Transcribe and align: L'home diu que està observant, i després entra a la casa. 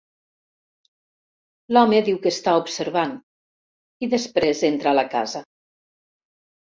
L'home 1.75 1.99
diu 2.07 2.17
que 2.25 2.33
està 2.35 2.55
observant, 2.61 3.13
i 4.07 4.09
després 4.17 4.65
entra 4.71 4.95
a 4.95 4.99
la 5.01 5.09
casa. 5.17 5.43